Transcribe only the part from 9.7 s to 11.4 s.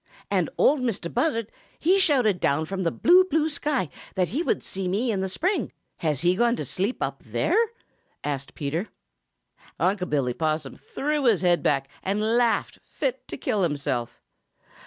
Unc' Billy Possum threw back